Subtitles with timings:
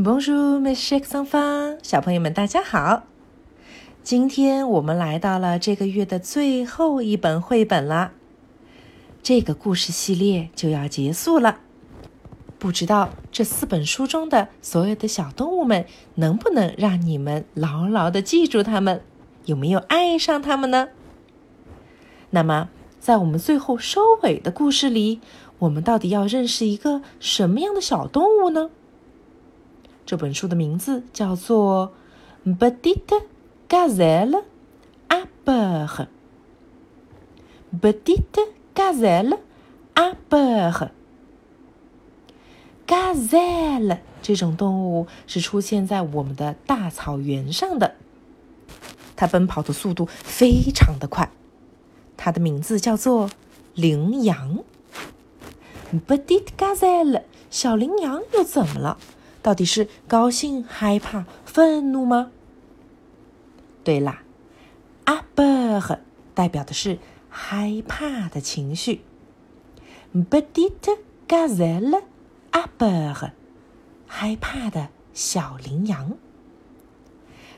[0.00, 3.02] Bonjour, mes chers enfants，小朋友们，大家好。
[4.04, 8.12] 今天我们来到了这个月的最后一本绘本啦，
[9.24, 11.58] 这个故事系列就要结束了。
[12.60, 15.84] 不知道这四本书中的所有的小动物们
[16.14, 19.02] 能不能让你们牢牢的记住它们，
[19.46, 20.90] 有没有爱上它们呢？
[22.30, 22.68] 那么，
[23.00, 25.20] 在我们最后收尾的故事里，
[25.58, 28.70] 我们到底要认识一个什么样的小动物呢？
[30.08, 31.92] 这本书的名字叫做
[32.56, 33.24] 《Petite
[33.68, 34.42] Gazelle
[35.06, 35.86] à peur》。
[37.78, 38.40] Petite
[38.74, 39.38] Gazelle
[39.94, 40.88] à peur。
[42.86, 47.96] Gazelle 这种动物是出现在我们的大草原上的，
[49.14, 51.30] 它奔跑的速度非常的快。
[52.16, 53.28] 它的名字叫做
[53.74, 54.60] 羚羊。
[56.06, 58.96] Petite Gazelle，小羚羊又怎么了？
[59.48, 62.30] 到底是高兴、害怕、愤怒吗？
[63.82, 64.22] 对啦
[65.06, 66.00] ，a peur
[66.34, 66.98] 代表的是
[67.30, 69.00] 害怕的情绪。
[70.14, 72.02] Petite Gazelle
[72.50, 73.30] a peur，
[74.06, 76.18] 害怕的小羚羊。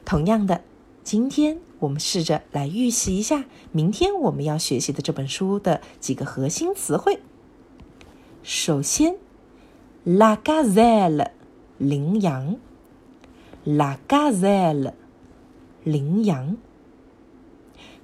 [0.05, 0.63] 同样的，
[1.03, 7.19] 今天我们试着来预习一下明天我们要学习的这本书的几个核心词汇。
[8.45, 9.17] 首先
[10.05, 11.31] ，la gazelle。
[11.81, 12.57] 羚羊
[13.65, 14.93] ，la gazelle，
[15.83, 16.59] 羚羊。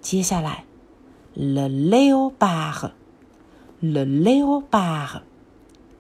[0.01, 0.65] 接下来
[1.35, 5.21] ，le léopard，le léopard，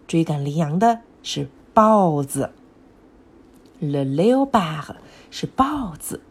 [0.06, 2.52] 追赶羚羊的是豹子。
[3.78, 4.96] le léopard
[5.30, 6.22] 是豹子。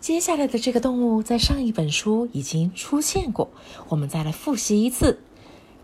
[0.00, 3.52] 接下来的这个动物在上一本书已经出现过，
[3.90, 5.20] 我们再来复习一次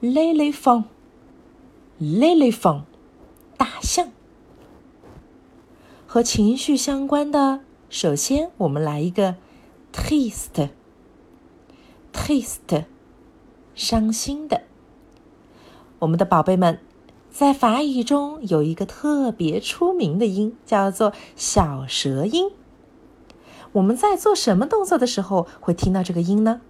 [0.02, 2.82] ：l'éléphant，l'éléphant。
[3.58, 4.08] 大象
[6.06, 9.36] 和情绪相关的，首先我们来一个
[9.92, 12.84] triste，triste，
[13.74, 14.62] 伤心的。
[15.98, 16.80] 我们的宝贝们，
[17.30, 22.50] 在法语中有一个特别出名的音，叫做小舌音。
[23.72, 26.62] 我们在做什么动作的时候会听到这个音呢？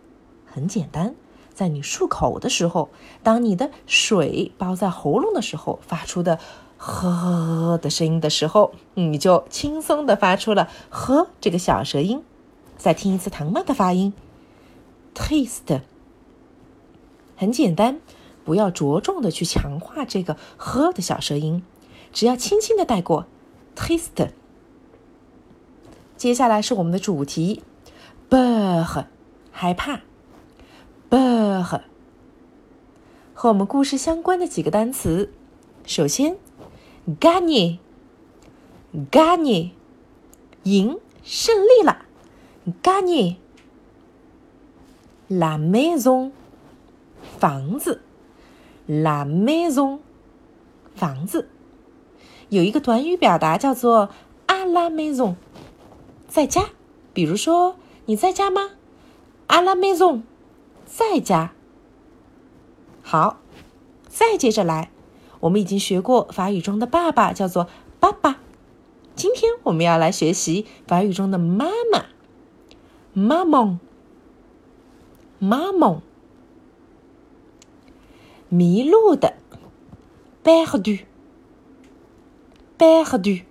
[0.46, 1.14] 很简单，
[1.58, 2.88] 在你漱口的时候，
[3.24, 6.38] 当你的水包在喉咙的时候发出的。
[6.80, 12.22] 呵的声音的时候，你就轻松的发出了呵这个小舌音。
[12.76, 14.12] 再听一次唐妈的发音
[15.12, 15.80] ，taste。
[17.36, 18.00] 很简单，
[18.44, 21.64] 不要着重的去强化这个呵的小舌音，
[22.12, 23.26] 只要轻轻的带过
[23.74, 24.28] ，taste。
[26.16, 27.64] 接下来是我们的主题
[28.28, 28.86] ，be，
[29.50, 30.02] 害怕
[31.10, 31.80] ，peur。
[33.34, 35.32] 和我们故事相关的几个单词，
[35.86, 36.36] 首先。
[37.20, 37.80] ，gagne，gagne，
[40.64, 42.04] 赢，胜利了。
[42.82, 43.36] ，gagne。
[45.28, 46.32] la maison，
[47.38, 48.00] 房子
[48.88, 49.98] ，la maison，
[50.94, 51.48] 房子。
[52.48, 54.08] 有一个短语表达叫做
[54.46, 55.34] à la maison，
[56.26, 56.70] 在家。
[57.12, 57.76] 比如说，
[58.06, 58.70] 你在家吗
[59.48, 60.22] ？à la maison，
[60.88, 61.52] 在家。
[63.02, 63.38] 好，
[64.08, 64.90] 再接着来。
[65.40, 67.68] 我们已经学过法语中的爸爸叫做
[68.00, 68.40] 爸爸，
[69.14, 72.06] 今天我们要来学习法语中的妈妈，
[73.12, 73.78] 妈妈，
[75.38, 76.00] 妈妈，
[78.48, 79.34] 迷路的
[80.42, 83.42] ，perdu，perdu，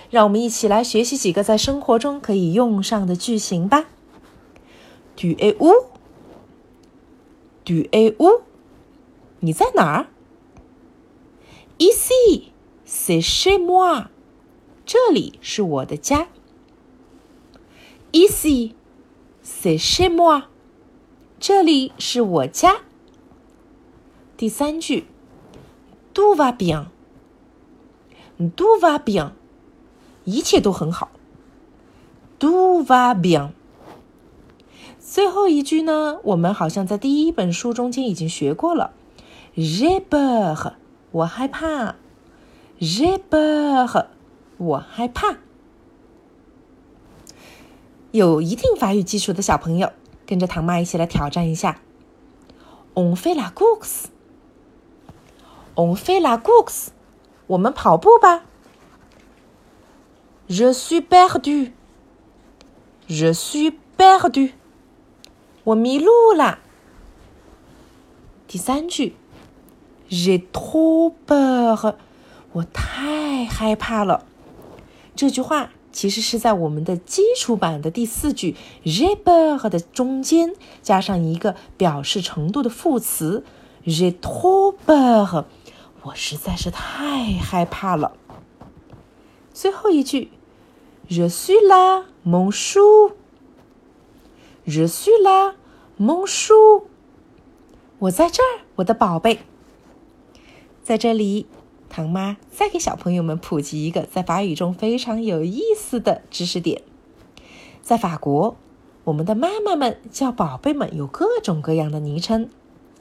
[0.10, 3.86] 让我们一起来学习几个在生活中可以用上的句型吧。
[5.16, 8.42] Tu es où？Tu es où？
[9.42, 10.08] 你在哪儿
[11.78, 14.08] ？Ici，c'est chez moi。
[14.86, 16.30] 这里是我的家。
[18.12, 20.46] Ici，c'est chez moi。
[21.40, 22.78] 这里是我家。
[24.36, 25.06] 第三句
[26.14, 29.32] ，tout va bien，tout va bien，
[30.24, 31.12] 一切都很好。
[32.40, 33.52] tout va bien。
[35.00, 38.94] 最后一句呢，我们好像在第一本书中间已经学过了。
[39.56, 40.74] j'ai peur，
[41.12, 41.96] 我害怕。
[42.80, 44.08] j'ai peur，
[44.58, 45.38] 我害怕。
[48.12, 49.92] 有一定法语基础的小朋友。
[50.30, 51.82] 跟着唐妈一起来挑战一下。
[52.94, 54.06] On fait la course，On
[55.96, 56.90] fait la course，
[57.48, 58.44] 我们跑步吧。
[60.48, 61.72] Je suis perdu。
[63.08, 64.52] Je suis perdu。
[65.64, 66.60] 我迷路了。
[68.48, 69.16] 第三句
[70.12, 71.96] ，J'ai trop peur。
[72.52, 74.28] 我太害怕了。
[75.16, 78.56] 这句话其实是在我们的基础版的第四句
[78.86, 83.44] j'ai peur 的中间加上一个表示程度的副词
[83.86, 85.46] j'ai trop peur。
[86.04, 88.14] 我实在是太害怕了。
[89.52, 90.32] 最后一句
[91.10, 93.12] ，Je suis là, mon chou。
[94.66, 95.56] Je suis là,
[96.00, 96.84] mon chou。
[97.98, 99.40] 我在这儿，我的宝贝。
[100.82, 101.48] 在这里，
[101.90, 106.84] 唐妈再给小朋友们普及一个在法语中非常有意思的知识点：
[107.82, 108.56] 在法国，
[109.06, 112.50] 我们的妈妈们叫宝贝们有各种各样的昵称，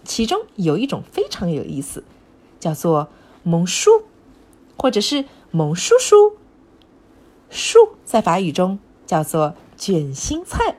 [0.04, 2.02] 其中有一种非常有意思。
[2.60, 3.06] 叫做
[3.44, 4.02] 蒙叔，
[4.76, 6.32] 或者是蒙叔叔。
[7.50, 10.76] 叔在法语中叫做卷心菜，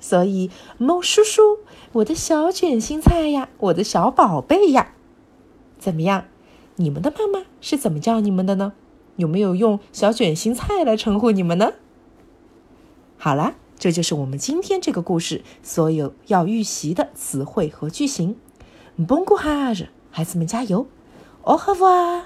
[0.00, 1.60] 所以蒙叔叔，
[1.92, 4.94] 我的小卷心菜呀，我的小宝贝呀，
[5.78, 6.24] 怎么样？
[6.80, 8.72] 你们的妈妈是怎么叫你们的呢？
[9.16, 11.74] 有没有用小卷心菜来称呼你们呢？
[13.18, 18.36] 好啦，这就是我们今天这个故事所有要预习的词汇和句型。
[18.98, 19.88] Bon courage！
[20.10, 20.86] 孩子们加油
[21.44, 22.22] ！Au revoir。